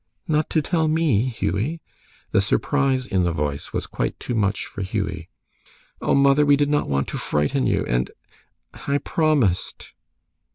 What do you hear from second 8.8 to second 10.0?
I promised."